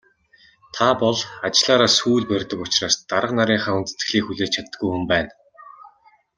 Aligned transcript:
Та 0.75 0.87
бол 1.01 1.17
ажлаараа 1.47 1.91
сүүл 1.97 2.23
барьдаг 2.31 2.59
учраас 2.65 2.95
дарга 3.11 3.33
нарынхаа 3.39 3.73
хүндэтгэлийг 3.75 4.25
хүлээж 4.25 4.51
чаддаггүй 4.53 4.89
хүн 4.91 5.03
байна. 5.11 5.31